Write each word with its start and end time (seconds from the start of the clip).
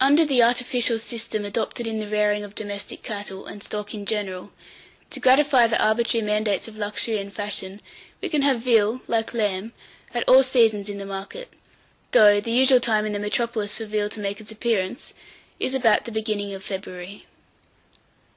846. 0.00 0.08
UNDER 0.22 0.24
THE 0.24 0.42
ARTIFICIAL 0.46 0.98
SYSTEM 1.00 1.44
adopted 1.44 1.86
in 1.88 1.98
the 1.98 2.06
rearing 2.06 2.44
of 2.44 2.54
domestic 2.54 3.02
cattle, 3.02 3.46
and 3.46 3.60
stock 3.60 3.92
in 3.92 4.06
general, 4.06 4.52
to 5.10 5.18
gratify 5.18 5.66
the 5.66 5.84
arbitrary 5.84 6.24
mandates 6.24 6.68
of 6.68 6.76
luxury 6.76 7.18
and 7.18 7.32
fashion, 7.34 7.80
we 8.22 8.28
can 8.28 8.42
have 8.42 8.60
veal, 8.60 9.00
like 9.08 9.34
lamb, 9.34 9.72
at 10.14 10.22
all 10.28 10.44
seasons 10.44 10.88
in 10.88 10.98
the 10.98 11.04
market, 11.06 11.54
though 12.12 12.40
the 12.40 12.52
usual 12.52 12.78
time 12.78 13.04
in 13.04 13.12
the 13.14 13.18
metropolis 13.18 13.74
for 13.74 13.84
veal 13.86 14.08
to 14.08 14.20
make 14.20 14.40
its 14.40 14.52
appearance 14.52 15.12
is 15.58 15.74
about 15.74 16.04
the 16.04 16.12
beginning 16.12 16.54
of 16.54 16.62
February. 16.62 17.26